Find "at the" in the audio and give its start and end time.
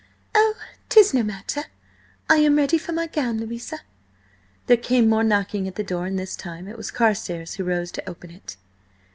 5.67-5.83